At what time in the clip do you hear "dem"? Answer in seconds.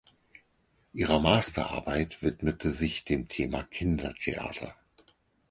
3.05-3.27